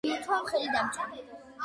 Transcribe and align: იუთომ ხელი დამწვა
იუთომ 0.09 0.47
ხელი 0.47 0.71
დამწვა 0.77 1.05